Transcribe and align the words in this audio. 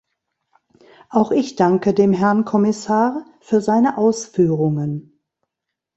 Auch 1.11 1.29
ich 1.29 1.57
danke 1.57 1.93
dem 1.93 2.11
Herrn 2.11 2.43
Kommissar 2.43 3.23
für 3.39 3.61
seine 3.61 3.99
Ausführungen. 3.99 5.21